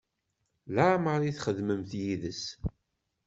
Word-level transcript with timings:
Leɛmeṛ 0.75 1.19
i 1.23 1.31
txedmem 1.35 1.81
yid-s? 2.01 2.43